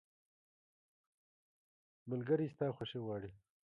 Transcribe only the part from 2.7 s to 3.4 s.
خوښي غواړي.